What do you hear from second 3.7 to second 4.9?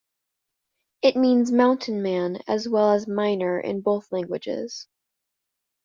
both languages.